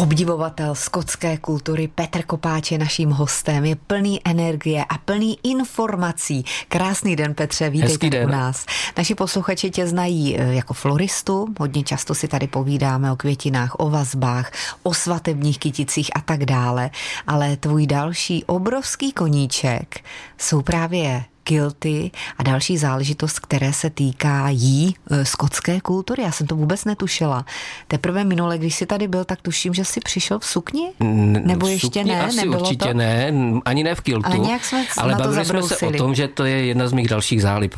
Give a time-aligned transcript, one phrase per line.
[0.00, 6.44] Obdivovatel skotské kultury Petr Kopáč je naším hostem, je plný energie a plný informací.
[6.68, 8.28] Krásný den, Petře, vítejte den.
[8.28, 8.66] u nás.
[8.98, 13.90] Naši posluchači tě znají eh, jako floristu, hodně často si tady povídáme o květinách, o
[13.90, 14.52] vazbách,
[14.82, 16.90] o svatebních kyticích a tak dále,
[17.26, 20.04] ale tvůj další obrovský koníček
[20.38, 26.22] jsou právě kilty a další záležitost, které se týká jí e, skotské kultury.
[26.22, 27.44] Já jsem to vůbec netušila.
[27.88, 30.92] Teprve minule, když jsi tady byl, tak tuším, že jsi přišel v sukni?
[31.00, 32.22] Nebo v ještě ne?
[32.22, 32.94] Asi Nebylo určitě to?
[32.94, 33.32] ne,
[33.64, 34.26] ani ne v kiltu.
[34.26, 36.88] Ale nějak jsme ale na to bavili jsme se o tom, že to je jedna
[36.88, 37.74] z mých dalších zálib,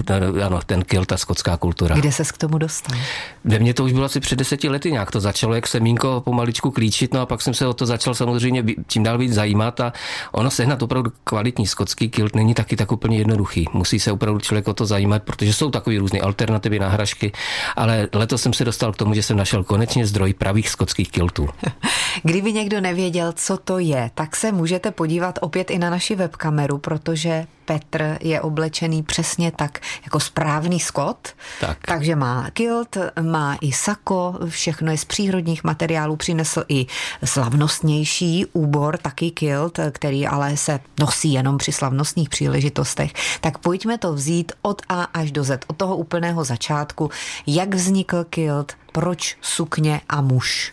[0.47, 1.97] ano, ten kilt a skotská kultura.
[1.97, 2.99] Kde se k tomu dostal?
[3.45, 6.71] Ve mně to už bylo asi před deseti lety nějak to začalo, jak semínko pomaličku
[6.71, 9.93] klíčit, no a pak jsem se o to začal samozřejmě tím dál víc zajímat a
[10.33, 13.19] ono sehnat opravdu kvalitní skotský kilt není taky tak úplně
[13.57, 13.79] jednoduchý.
[13.79, 17.33] Musí se opravdu člověk o to zajímat, protože jsou takové různé alternativy, náhražky,
[17.77, 21.49] ale letos jsem se dostal k tomu, že jsem našel konečně zdroj pravých skotských kiltů.
[22.23, 26.79] Kdyby někdo nevěděl, co to je, tak se můžete podívat opět i na naši webkameru,
[26.79, 31.29] protože Petr je oblečený přesně tak jako správný skot.
[31.61, 31.79] Tak.
[31.87, 36.87] Takže má kilt, má i sako, všechno je z přírodních materiálů, přinesl i
[37.25, 43.13] slavnostnější úbor, taky kilt, který ale se nosí jenom při slavnostních příležitostech.
[43.41, 47.11] Tak pojďme to vzít od A až do Z, od toho úplného začátku.
[47.47, 50.73] Jak vznikl kilt, proč sukně a muž?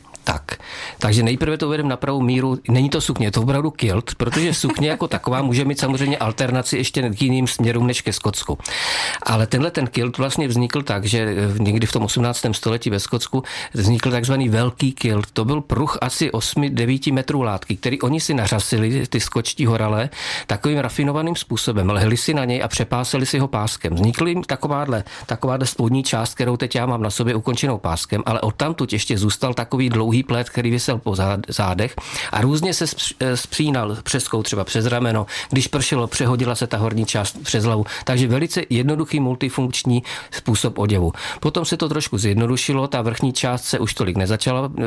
[1.00, 1.09] Tak.
[1.09, 2.58] Takže nejprve to uvedeme na pravou míru.
[2.69, 6.78] Není to sukně, je to opravdu kilt, protože sukně jako taková může mít samozřejmě alternaci
[6.78, 8.58] ještě k jiným směrům než ke Skotsku.
[9.23, 12.45] Ale tenhle ten kilt vlastně vznikl tak, že někdy v tom 18.
[12.52, 15.31] století ve Skotsku vznikl takzvaný velký kilt.
[15.31, 20.09] To byl pruh asi 8-9 metrů látky, který oni si nařasili, ty skočtí horale,
[20.47, 21.89] takovým rafinovaným způsobem.
[21.89, 23.94] Lehli si na něj a přepásili si ho páskem.
[23.94, 28.42] Vznikl jim takováhle, takováhle spodní část, kterou teď já mám na sobě ukončenou páskem, ale
[28.42, 31.16] odtamtud ještě zůstal takový dlouhý plet, který vysel po
[31.48, 31.95] zádech
[32.32, 32.86] a různě se
[33.20, 35.26] eh, spřínal přeskou třeba přes rameno.
[35.50, 37.86] Když pršelo, přehodila se ta horní část přes hlavu.
[38.04, 41.14] Takže velice jednoduchý multifunkční způsob oděvu.
[41.39, 44.83] Potom se to trošku zjednodušilo, ta vrchní část se už tolik nezačala eh,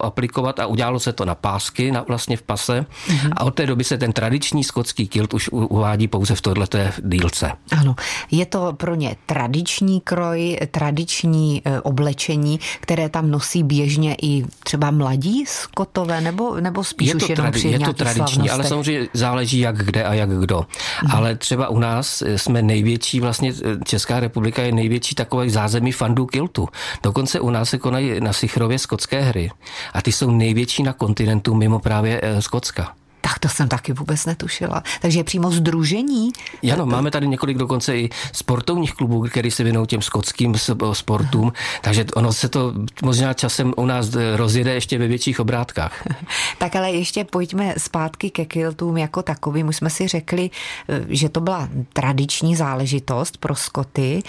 [0.00, 2.86] aplikovat a udělalo se to na pásky, na, vlastně v pase.
[3.08, 3.32] Mm-hmm.
[3.36, 7.52] A od té doby se ten tradiční skotský kilt už uvádí pouze v tohleto dílce.
[7.80, 7.94] Ano,
[8.30, 14.90] je to pro ně tradiční kroj, tradiční eh, oblečení, které tam nosí běžně i třeba
[14.90, 19.08] mladí skotové, nebo, nebo spíš je to už jenom tradi- Je to tradiční, ale samozřejmě
[19.12, 20.66] záleží jak kde a jak kdo.
[21.00, 21.10] Hmm.
[21.12, 23.52] Ale třeba u nás jsme největší, vlastně
[23.84, 26.68] Česká republika je největší takový zázemí fandů kiltu.
[27.02, 29.50] Dokonce u nás se konají na Sichrově skotské hry
[29.92, 32.92] a ty jsou největší na kontinentu mimo právě eh, Skotska.
[33.26, 34.82] Tak to jsem taky vůbec netušila.
[35.00, 36.30] Takže přímo združení?
[36.72, 40.54] Ano, máme tady několik dokonce i sportovních klubů, které se věnují těm skotským
[40.92, 46.06] sportům, takže ono se to možná časem u nás rozjede ještě ve větších obrátkách.
[46.58, 49.68] tak ale ještě pojďme zpátky ke kiltům jako takovým.
[49.68, 50.50] Už jsme si řekli,
[51.08, 54.22] že to byla tradiční záležitost pro Skoty.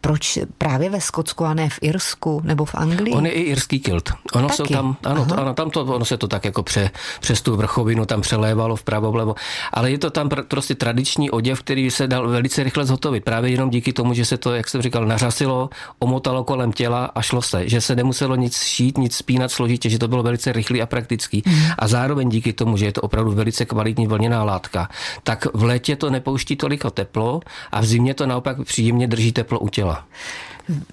[0.00, 3.14] Proč právě ve Skotsku a ne v Irsku nebo v Anglii?
[3.14, 4.12] On je i irský kilt.
[4.32, 4.56] Ono Taky?
[4.56, 6.90] jsou tam, ano, to, ano, tam to, ono se to tak jako pře,
[7.20, 9.34] přes tu vrchovinu tam přelévalo vpravo, vlevo.
[9.72, 13.24] Ale je to tam pr- prostě tradiční oděv, který se dal velice rychle zhotovit.
[13.24, 17.22] Právě jenom díky tomu, že se to, jak jsem říkal, nařasilo, omotalo kolem těla a
[17.22, 17.68] šlo se.
[17.68, 21.42] Že se nemuselo nic šít, nic spínat složitě, že to bylo velice rychlý a praktický.
[21.46, 21.54] Mm.
[21.78, 24.88] A zároveň díky tomu, že je to opravdu velice kvalitní vlněná látka,
[25.22, 27.40] tak v létě to nepouští toliko teplo
[27.72, 30.04] a v zimě to naopak příjemně drží teplo u těla.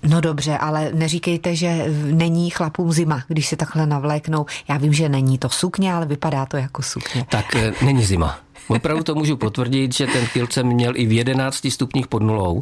[0.04, 4.46] No dobře, ale neříkejte, že není chlapům zima, když se takhle navléknou.
[4.70, 7.26] Já vím, že není to sukně, ale vypadá to jako sukně.
[7.30, 8.40] Tak eh, není zima.
[8.70, 12.62] Opravdu to můžu potvrdit, že ten kilt jsem měl i v 11 stupních pod nulou.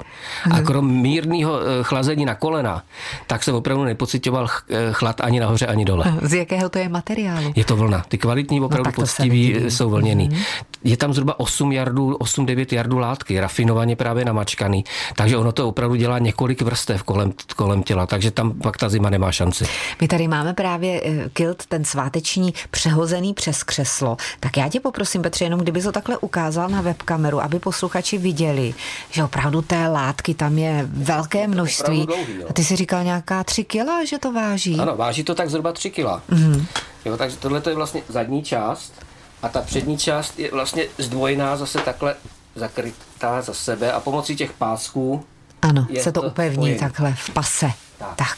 [0.51, 2.83] A krom mírného eh, chlazení na kolena,
[3.27, 6.05] tak jsem opravdu nepocitoval eh, chlad ani nahoře, ani dole.
[6.21, 7.53] Z jakého to je materiálu?
[7.55, 8.05] Je to vlna.
[8.07, 10.29] Ty kvalitní, opravdu no, poctiví jsou vlněný.
[10.29, 10.67] Mm-hmm.
[10.83, 14.83] Je tam zhruba 8 jardů, 8-9 jardů látky, rafinovaně právě namačkaný.
[15.15, 19.09] Takže ono to opravdu dělá několik vrstev kolem, kolem těla, takže tam pak ta zima
[19.09, 19.65] nemá šanci.
[20.01, 24.17] My tady máme právě eh, kilt, ten sváteční, přehozený přes křeslo.
[24.39, 28.73] Tak já tě poprosím, Petře, jenom kdyby to takhle ukázal na webkameru, aby posluchači viděli,
[29.11, 32.05] že opravdu té látky tam je velké množství.
[32.05, 34.79] Dlouhý, a ty si říkal nějaká tři kila, že to váží?
[34.79, 36.21] Ano, váží to tak zhruba tři kila.
[36.29, 36.65] Mm-hmm.
[37.05, 38.93] Jo, takže tohle je vlastně zadní část
[39.41, 42.15] a ta přední část je vlastně zdvojená zase takhle
[42.55, 45.23] zakrytá za sebe a pomocí těch pásků
[45.61, 46.79] ano, se to, to upevní spojený.
[46.79, 47.71] takhle v pase.
[47.97, 48.15] Tak.
[48.15, 48.37] tak.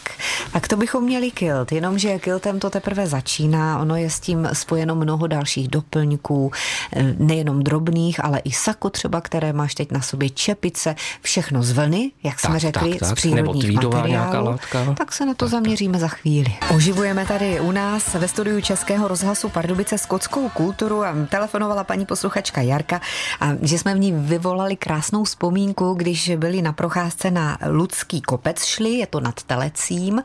[0.51, 4.95] Tak to bychom měli kilt, jenomže kiltem to teprve začíná, ono je s tím spojeno
[4.95, 6.51] mnoho dalších doplňků,
[6.95, 11.71] eh, nejenom drobných, ale i sako třeba, které máš teď na sobě, čepice, všechno z
[11.71, 13.09] vlny, jak jsme tak, řekli, tak, tak.
[13.09, 14.57] z přírodních materiálů.
[14.97, 16.01] Tak se na to tak, zaměříme tak.
[16.01, 16.55] za chvíli.
[16.75, 22.61] Oživujeme tady u nás ve studiu Českého rozhlasu Pardubice skotskou kulturu a telefonovala paní posluchačka
[22.61, 23.01] Jarka,
[23.41, 28.65] a že jsme v ní vyvolali krásnou vzpomínku, když byli na procházce na Ludský kopec
[28.65, 30.21] šli, je to nad Telecím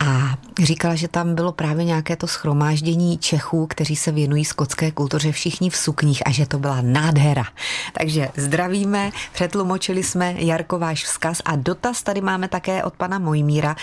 [0.00, 5.32] a říkala, že tam bylo právě nějaké to schromáždění Čechů, kteří se věnují skotské kultuře
[5.32, 7.44] všichni v sukních a že to byla nádhera.
[7.98, 13.76] Takže zdravíme, přetlumočili jsme Jarko váš vzkaz a dotaz tady máme také od pana Mojmíra,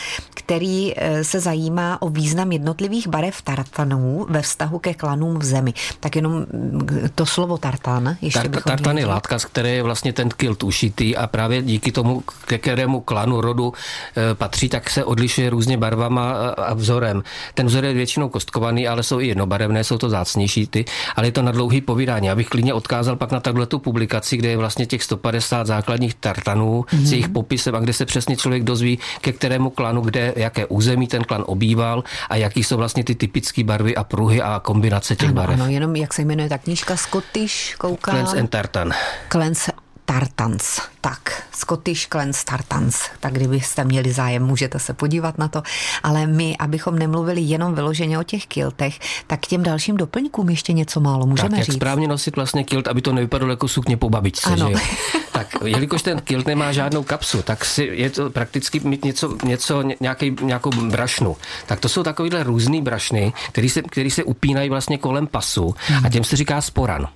[0.46, 5.74] který eh, se zajímá o význam jednotlivých barev tartanů ve vztahu ke klanům v zemi.
[6.00, 8.18] Tak jenom mm, to slovo tartan.
[8.22, 11.92] Ještě Tar- tartan je látka, z které je vlastně ten kilt ušitý a právě díky
[11.92, 13.74] tomu, ke kterému klanu rodu
[14.18, 17.24] eh, patří, tak se odlišuje různě barva barvama a vzorem.
[17.54, 20.86] Ten vzor je většinou kostkovaný, ale jsou i jednobarevné, jsou to zácnější ty,
[21.16, 22.28] ale je to na dlouhý povídání.
[22.28, 26.14] Já bych klidně odkázal pak na takhle tu publikaci, kde je vlastně těch 150 základních
[26.14, 27.06] tartanů mm-hmm.
[27.06, 31.08] s jejich popisem a kde se přesně člověk dozví, ke kterému klanu, kde, jaké území
[31.08, 35.30] ten klan obýval a jaký jsou vlastně ty typické barvy a pruhy a kombinace těch
[35.30, 35.60] ano, barev.
[35.60, 38.16] Ano, jenom jak se jmenuje ta knížka Scottish, koukám.
[38.16, 38.92] Clans and Tartan.
[39.32, 39.70] Clans
[40.22, 40.82] Tartans.
[41.02, 43.02] Tak, Scottish Clans Tartans.
[43.20, 45.64] Tak kdybyste měli zájem, můžete se podívat na to.
[46.04, 50.74] Ale my, abychom nemluvili jenom vyloženě o těch kiltech, tak k těm dalším doplňkům ještě
[50.74, 51.76] něco málo můžeme tak, jak říct.
[51.76, 54.50] správně nosit vlastně kilt, aby to nevypadalo jako sukně po babičce.
[54.50, 54.68] Ano.
[54.68, 54.80] Že jo?
[55.32, 59.84] tak, jelikož ten kilt nemá žádnou kapsu, tak si je to prakticky mít něco, něco
[60.00, 61.38] nějaký, nějakou brašnu.
[61.66, 65.76] Tak to jsou takovýhle různý brašny, který se, který se upínají vlastně kolem pasu
[66.06, 67.08] a těm se říká sporan.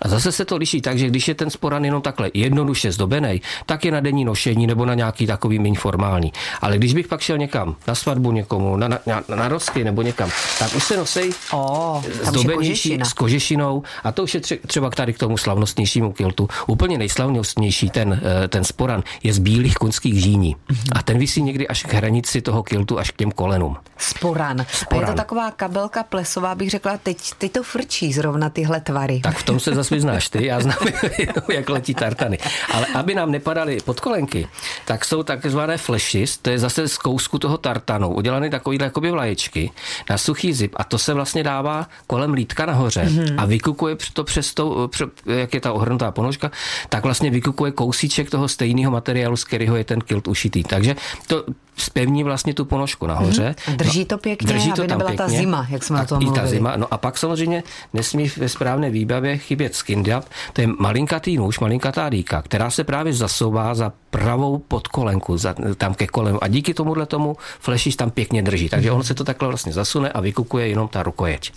[0.00, 3.42] A zase se to liší tak, že když je ten sporan jenom takhle jednoduše zdobený,
[3.66, 6.32] tak je na denní nošení nebo na nějaký takový méně formální.
[6.60, 10.30] Ale když bych pak šel někam na svatbu někomu, na, na, na rosky nebo někam,
[10.58, 15.18] tak už se nosej oh, zdobenější s kožešinou a to už je třeba tady k
[15.18, 16.48] tomu slavnostnějšímu kiltu.
[16.66, 20.56] Úplně nejslavnostnější ten, eh, ten sporan je z bílých kunských žíní
[20.92, 23.76] a ten vysí někdy až k hranici toho kiltu, až k těm kolenům.
[23.98, 24.66] Sporan.
[24.72, 25.04] sporan.
[25.04, 29.20] A je to taková kabelka plesová, bych řekla, teď, teď to frčí zrovna tyhle tvary.
[29.20, 30.78] Tak v tom se zase vyznáš ty, já znám,
[31.52, 32.38] jak letí tartany.
[32.72, 34.48] Ale aby nám nepadaly podkolenky,
[34.84, 39.70] tak jsou takzvané flashes, to je zase z kousku toho tartanu, udělané takovýhle jakoby vlaječky
[40.10, 43.34] na suchý zip a to se vlastně dává kolem lítka nahoře mm-hmm.
[43.38, 44.90] a vykukuje to přes to,
[45.26, 46.50] jak je ta ohrnutá ponožka,
[46.88, 50.62] tak vlastně vykukuje kousíček toho stejného materiálu, z kterého je ten kilt ušitý.
[50.62, 51.44] Takže to
[51.82, 53.54] spevní vlastně tu ponožku nahoře.
[53.66, 53.76] Hmm.
[53.76, 56.04] Drží to pěkně, no, drží to aby tam nebyla pěkně, ta zima, jak jsme na
[56.04, 56.44] tom mluvili.
[56.44, 56.76] ta zima.
[56.76, 57.62] No a pak samozřejmě
[57.92, 60.24] nesmí ve správné výbavě chybět skindap.
[60.52, 65.94] To je malinkatý nůž, malinkatá dýka, která se právě zasouvá za pravou podkolenku, za, tam
[65.94, 66.44] ke kolenu.
[66.44, 68.68] A díky tomuhle tomu flešiš tam pěkně drží.
[68.68, 68.98] Takže hmm.
[68.98, 71.52] on se to takhle vlastně zasune a vykukuje jenom ta rukojeť.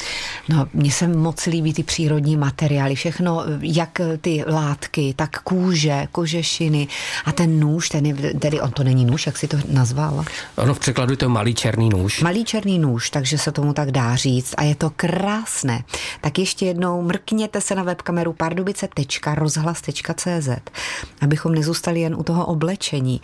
[0.50, 6.88] No, mně se moc líbí ty přírodní materiály, všechno, jak ty látky, tak kůže, kožešiny
[7.26, 10.26] a ten nůž, ten je, tedy on to není nůž, jak si to nazval?
[10.56, 12.22] Ono v překladu je to malý černý nůž.
[12.22, 15.84] Malý černý nůž, takže se tomu tak dá říct a je to krásné.
[16.22, 20.50] Tak ještě jednou mrkněte se na webkameru pardubice.rozhlas.cz,
[21.22, 23.22] abychom nezůstali jen u toho oblečení.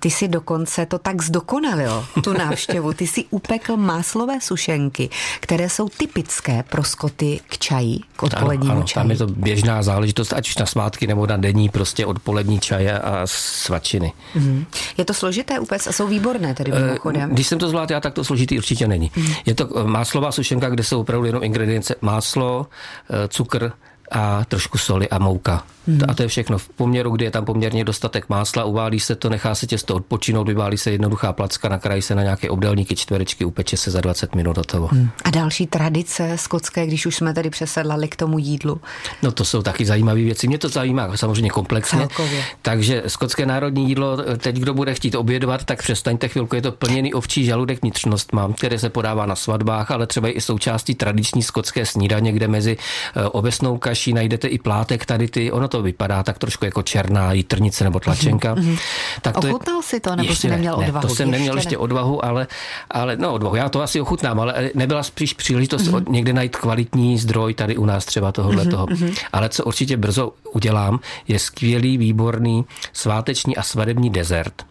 [0.00, 2.92] Ty si dokonce to tak zdokonalil, tu návštěvu.
[2.92, 5.10] Ty si upekl máslové sušenky,
[5.40, 9.02] které jsou typické pro skoty k čaji, k odpolednímu ano, ano, čaji.
[9.02, 12.98] Tam je to běžná záležitost, ať už na svátky nebo na denní prostě odpolední čaje
[12.98, 14.12] a svačiny.
[14.34, 14.64] Mm.
[14.96, 17.30] Je to složité úplně a jsou výborné tedy eh, mimochodem.
[17.30, 19.10] Když jsem to zvládl já, tak to složitý určitě není.
[19.16, 19.26] Mm.
[19.46, 22.66] Je to eh, máslová sušenka, kde jsou opravdu jenom ingredience máslo,
[23.10, 23.72] eh, cukr,
[24.10, 25.64] a trošku soli a mouka.
[25.86, 26.00] Hmm.
[26.08, 26.58] A to je všechno.
[26.58, 30.48] V poměru, kdy je tam poměrně dostatek másla, uválí se to, nechá se těsto odpočinout,
[30.48, 34.58] vyválí se jednoduchá placka, nakrájí se na nějaké obdelníky, čtverečky, upeče se za 20 minut
[34.58, 34.88] a toho.
[34.92, 35.10] Hmm.
[35.24, 38.80] A další tradice skotské, když už jsme tady přesedlali k tomu jídlu?
[39.22, 40.46] No to jsou taky zajímavé věci.
[40.46, 41.98] Mě to zajímá samozřejmě komplexně.
[41.98, 42.44] Celkově.
[42.62, 46.56] Takže skotské národní jídlo, teď kdo bude chtít obědovat, tak přestaňte chvilku.
[46.56, 50.40] Je to plněný ovčí žaludek vnitřnost mám, které se podává na svatbách, ale třeba i
[50.40, 52.76] součástí tradiční skotské snídaně, kde mezi
[53.16, 56.82] eh, obecnou kaší další najdete i plátek tady ty, ono to vypadá tak trošku jako
[56.82, 58.54] černá jitrnice nebo tlačenka.
[58.54, 58.78] Mm-hmm.
[59.22, 61.08] Tak to Ochutnal je, si to, nebo jsi neměl ne, odvahu?
[61.08, 61.78] to jsem ještě neměl ještě ne.
[61.78, 62.46] odvahu, ale,
[62.90, 66.10] ale no odvahu, já to asi ochutnám, ale nebyla spíš příležitost mm-hmm.
[66.10, 68.70] někde najít kvalitní zdroj tady u nás třeba tohohle mm-hmm.
[68.70, 68.86] toho.
[68.90, 69.12] Mhm.
[69.32, 74.69] Ale co určitě brzo udělám, je skvělý, výborný sváteční a svadební dezert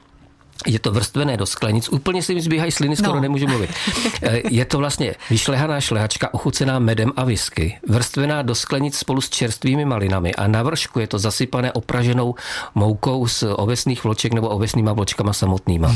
[0.68, 3.22] je to vrstvené do sklenic, úplně si mi zbíhají sliny, skoro no.
[3.22, 3.70] nemůžu mluvit.
[4.22, 9.30] Eh, je to vlastně vyšlehaná šlehačka ochucená medem a whisky, vrstvená do sklenic spolu s
[9.30, 12.36] čerstvými malinami a na vršku je to zasypané opraženou
[12.76, 15.96] moukou z ovesných vloček nebo ovesnýma vločkama samotnýma.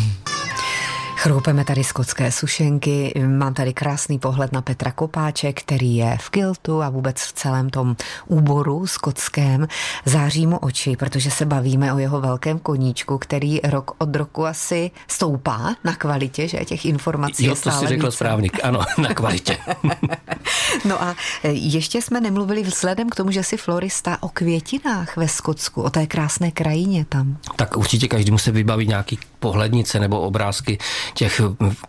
[1.23, 6.81] Chroupeme tady skotské sušenky, mám tady krásný pohled na Petra Kopáče, který je v kiltu
[6.81, 7.95] a vůbec v celém tom
[8.27, 9.67] úboru skotském.
[10.05, 14.91] Září mu oči, protože se bavíme o jeho velkém koníčku, který rok od roku asi
[15.07, 19.13] stoupá na kvalitě, že těch informací jo, je stále to si řekl správně, ano, na
[19.13, 19.57] kvalitě.
[20.85, 25.81] no a ještě jsme nemluvili vzhledem k tomu, že si florista o květinách ve Skotsku,
[25.81, 27.37] o té krásné krajině tam.
[27.55, 30.77] Tak určitě každý se vybaví nějaký pohlednice nebo obrázky
[31.13, 31.41] těch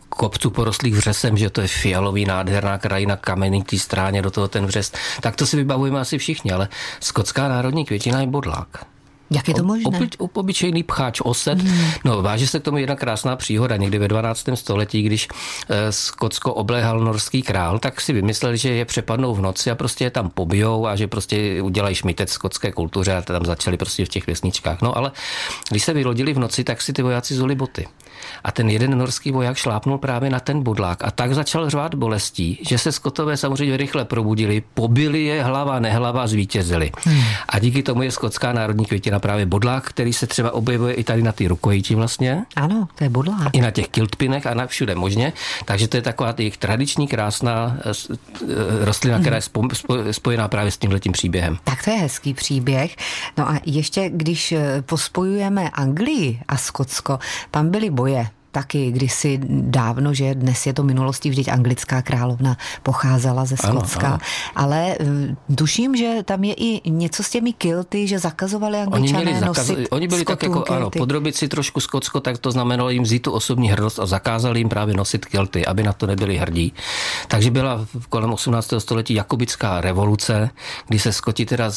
[0.08, 4.48] kopců porostlých vřesem, že to je fialový, nádherná krajina, kamenný k té stráně, do toho
[4.48, 4.92] ten vřes.
[5.20, 6.68] Tak to si vybavujeme asi všichni, ale
[7.00, 8.93] skotská národní květina je bodlák.
[9.30, 9.84] Jak je to možné?
[9.84, 11.62] Oby, obyčejný pcháč oset.
[11.62, 11.90] Hmm.
[12.04, 13.76] No, váže se k tomu jedna krásná příhoda.
[13.76, 14.48] Někdy ve 12.
[14.54, 15.28] století, když
[15.68, 20.04] eh, Skotsko obléhal norský král, tak si vymysleli, že je přepadnou v noci a prostě
[20.04, 24.08] je tam pobijou a že prostě udělají šmitec skotské kultuře a tam začali prostě v
[24.08, 24.82] těch vesničkách.
[24.82, 25.12] No ale
[25.70, 27.86] když se vylodili v noci, tak si ty vojáci zuli boty.
[28.44, 32.58] A ten jeden norský voják šlápnul právě na ten bodlák a tak začal řvát bolestí,
[32.68, 36.90] že se skotové samozřejmě rychle probudili, pobili je hlava, nehlava, zvítězili.
[37.04, 37.22] Hmm.
[37.48, 41.22] A díky tomu je skotská národní květina právě bodlák, který se třeba objevuje i tady
[41.22, 42.44] na ty rukojiti vlastně.
[42.56, 43.48] Ano, to je bodlák.
[43.52, 45.32] I na těch kiltpinech a na všude možně.
[45.64, 47.90] Takže to je taková jejich tradiční krásná eh,
[48.42, 51.58] eh, rostlina, která je spojená právě s tímhletím příběhem.
[51.64, 52.96] Tak to je hezký příběh.
[53.38, 57.18] No a ještě, když eh, pospojujeme Anglii a Skotsko,
[57.50, 58.28] tam byly boje yeah.
[58.54, 62.54] Taky kdysi dávno, že dnes je to minulostí, vždyť anglická královna
[62.86, 64.54] pocházela ze Skotska, ano, ano.
[64.54, 69.26] ale eh, tuším, že tam je i něco s těmi kilty, že zakazovali angličané oni
[69.26, 69.68] měli zakaz...
[69.68, 70.72] nosit Oni byli tak jako, kilty.
[70.72, 74.60] ano, podrobit si trošku Skotsko, tak to znamenalo jim vzít tu osobní hrdost a zakázali
[74.60, 76.72] jim právě nosit kilty, aby na to nebyli hrdí.
[77.28, 78.74] Takže byla kolem 18.
[78.78, 80.50] století jakubická revoluce,
[80.88, 81.70] kdy se Skoti teda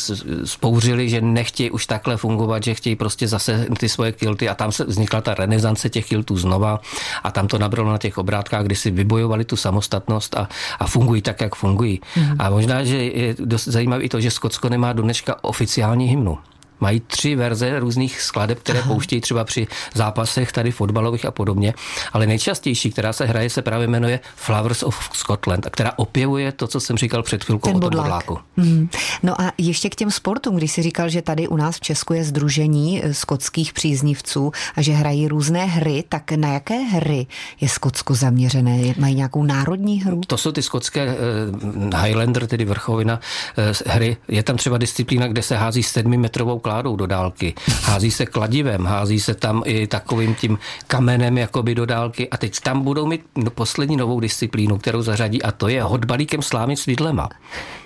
[0.43, 4.71] spouřili, že nechtějí už takhle fungovat, že chtějí prostě zase ty svoje kilty a tam
[4.71, 6.81] se vznikla ta renesance těch kiltů znova Karlova
[7.23, 11.21] a tam to nabralo na těch obrátkách, kdy si vybojovali tu samostatnost a, a fungují
[11.21, 12.01] tak, jak fungují.
[12.15, 12.35] Mm.
[12.39, 16.37] A možná, že je dost zajímavé i to, že Skotsko nemá do dneška oficiální hymnu.
[16.79, 18.87] Mají tři verze různých skladeb, které Aha.
[18.93, 21.73] pouštějí třeba při zápasech tady fotbalových a podobně,
[22.13, 26.67] ale nejčastější, která se hraje, se právě jmenuje Flowers of Scotland, a která opěvuje to,
[26.67, 28.05] co jsem říkal před chvilkou Ten o tom bodlák.
[28.05, 28.39] bodláku.
[28.57, 28.89] Hmm.
[29.23, 32.13] No a ještě k těm sportům, když si říkal, že tady u nás v Česku
[32.13, 37.27] je združení eh, skotských příznivců a že hrají různé hry, tak na jaké hry
[37.61, 38.93] je Skotsko zaměřené?
[38.97, 40.21] Mají nějakou národní hru?
[40.27, 43.19] To jsou ty skotské uh, Highlander, tedy vrchovina
[43.57, 44.17] uh, hry.
[44.27, 47.53] Je tam třeba disciplína, kde se hází sedmimetrovou kládou do dálky.
[47.83, 52.59] Hází se kladivem, hází se tam i takovým tím kamenem jakoby do dálky a teď
[52.59, 56.85] tam budou mít no, poslední novou disciplínu, kterou zařadí a to je hodbalíkem slámy s
[56.85, 57.29] vidlema.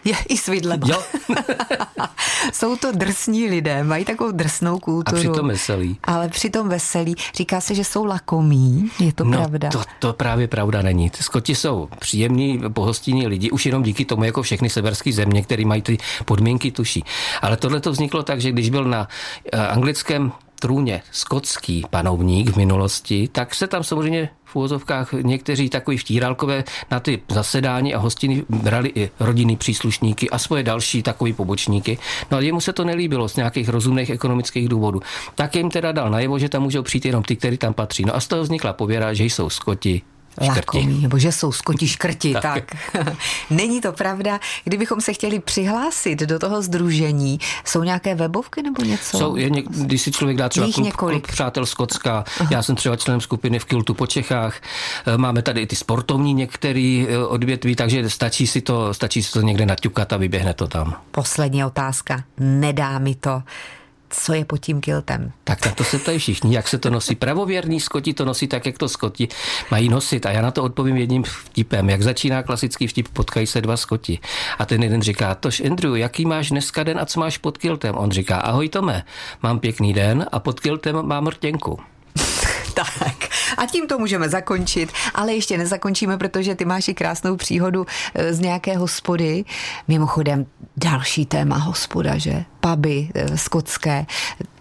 [0.04, 0.88] Je i s vidlema.
[0.88, 1.04] Jo.
[2.54, 5.18] Jsou to drsní lidé, mají takovou drsnou kulturu.
[5.18, 5.98] A přitom veselí.
[6.04, 7.16] Ale přitom veselí.
[7.36, 9.70] Říká se, že jsou lakomí, je to no, pravda?
[9.70, 11.12] To, to právě pravda není.
[11.22, 15.82] Skoti jsou příjemní, pohostinní lidi, už jenom díky tomu, jako všechny severské země, které mají
[15.82, 17.04] ty podmínky tuší.
[17.42, 19.08] Ale tohle to vzniklo tak, že když byl na
[19.54, 25.98] eh, anglickém trůně skotský panovník v minulosti, tak se tam samozřejmě v úvozovkách někteří takový
[25.98, 31.98] vtírálkové na ty zasedání a hostiny brali i rodinný příslušníky a svoje další takový pobočníky.
[32.32, 35.02] No a jemu se to nelíbilo z nějakých rozumných ekonomických důvodů.
[35.36, 38.06] Tak jim teda dal najevo, že tam můžou přijít jenom ty, kteří tam patří.
[38.06, 40.02] No a z toho vznikla pověra, že jsou Skoti
[40.42, 42.44] Lakomí, nebo že jsou skoti škrti, tak.
[42.44, 43.18] tak.
[43.50, 44.40] Není to pravda.
[44.64, 49.18] Kdybychom se chtěli přihlásit do toho združení, jsou nějaké webovky nebo něco?
[49.18, 52.50] Jsou, je něk, když si člověk dá třeba klub, klub Přátel Skotska, Aha.
[52.52, 54.62] já jsem třeba členem skupiny v Kiltu po Čechách,
[55.06, 59.32] eh, máme tady i ty sportovní některé eh, odvětví, takže stačí si to, stačí si
[59.32, 60.96] to někde naťukat a vyběhne to tam.
[61.12, 62.24] Poslední otázka.
[62.40, 63.44] Nedá mi to
[64.12, 65.32] co je pod tím kiltem.
[65.44, 67.16] Tak na to se ptají všichni, jak se to nosí.
[67.16, 69.28] Pravověrní skoti to nosí tak, jak to skoti
[69.72, 70.26] mají nosit.
[70.26, 71.90] A já na to odpovím jedním vtipem.
[71.90, 74.20] Jak začíná klasický vtip, potkají se dva skoti.
[74.60, 77.98] A ten jeden říká, tož Andrew, jaký máš dneska den a co máš pod kiltem?
[77.98, 79.04] On říká, ahoj Tome,
[79.44, 81.80] mám pěkný den a pod kiltem mám rtěnku.
[83.00, 83.30] tak.
[83.58, 88.34] A tím to můžeme zakončit, ale ještě nezakončíme, protože ty máš i krásnou příhodu eh,
[88.34, 89.46] z nějaké hospody.
[89.88, 90.46] Mimochodem
[90.78, 92.46] další téma hospoda, že?
[92.60, 94.06] Puby eh, skotské.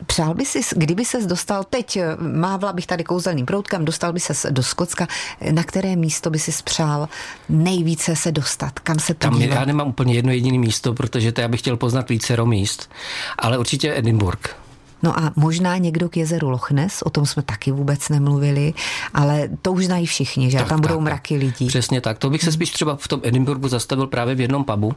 [0.07, 4.21] Přál by si, kdyby ses dostal teď, eh, mávla bych tady kouzelným proutkem, dostal by
[4.21, 5.07] se do Skotska,
[5.51, 7.09] na které místo by si přál
[7.49, 8.79] nejvíce se dostat?
[8.79, 9.49] Kam se podívat?
[9.49, 12.91] Tam já nemám úplně jedno jediné místo, protože to já bych chtěl poznat více míst,
[13.39, 14.60] ale určitě Edinburgh.
[15.03, 18.75] No a možná někdo k jezeru Loch Ness, o tom jsme taky vůbec nemluvili,
[19.15, 21.67] ale to už znají všichni, že tak, tam budou tak, mraky lidí.
[21.67, 22.19] Přesně tak.
[22.19, 22.53] To bych se hmm.
[22.53, 24.93] spíš třeba v tom Edinburgu zastavil právě v jednom pubu,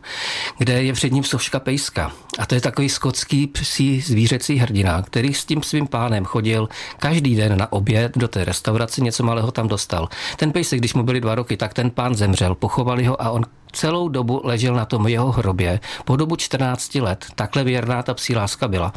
[0.57, 2.11] kde je před ním soška pejska.
[2.39, 6.69] A to je takový skotský psí zvířecí hrdina, který s tím svým pánem chodil
[6.99, 10.09] každý den na oběd do té restaurace, něco malého tam dostal.
[10.37, 13.43] Ten pejsek, když mu byly dva roky, tak ten pán zemřel, pochovali ho a on
[13.73, 17.25] celou dobu ležel na tom jeho hrobě, po dobu 14 let.
[17.35, 18.93] Takhle věrná ta psí láska byla.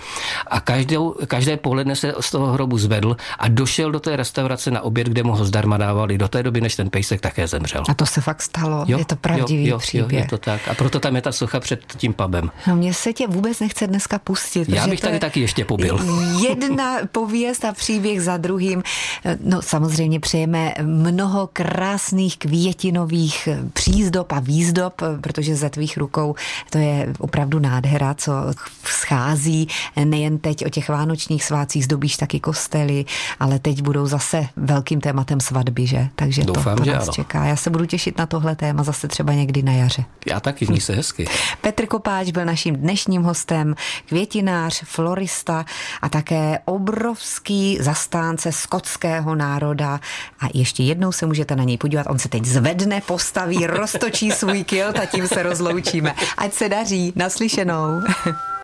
[0.47, 4.81] A každou, každé poledne se z toho hrobu zvedl a došel do té restaurace na
[4.81, 7.85] oběd, kde mu ho zdarma dávali do té doby, než ten pejsek také zemřel.
[7.89, 8.85] A to se fakt stalo.
[8.89, 10.13] Jo, je to pravdivý jo, jo, příběh.
[10.13, 10.69] Jo, je to tak.
[10.69, 12.51] A proto tam je ta socha před tím pubem.
[12.67, 14.69] No mně se tě vůbec nechce dneska pustit.
[14.69, 16.01] Já bych tady taky ještě pobyl.
[16.49, 18.83] Jedna pověst a příběh za druhým.
[19.41, 24.66] No samozřejmě přejeme mnoho krásných květinových přízdob a výzdob,
[25.21, 26.35] protože ze tvých rukou
[26.71, 28.33] to je opravdu nádhera, co
[28.85, 29.69] schází
[30.05, 33.05] nejen teď o těch vánočních svácích, zdobíš taky kostely,
[33.41, 36.09] ale teď budou zase velkým tématem svatby, že?
[36.17, 37.13] Takže Doufám, to, to nás ano.
[37.13, 37.45] čeká.
[37.45, 40.05] Já se budu těšit na tohle téma zase třeba někdy na jaře.
[40.27, 41.29] Já taky, ní se hezky.
[41.61, 43.75] Petr Kopáč byl naším dnešním hostem,
[44.09, 45.65] květinář, florista
[46.03, 50.01] a také obrovský zastánce skotského národa.
[50.41, 52.07] A ještě jednou se můžete na něj podívat.
[52.11, 56.15] On se teď zvedne, postaví, roztočí svůj kilt a tím se rozloučíme.
[56.37, 57.13] Ať se daří.
[57.17, 58.03] Naslyšenou.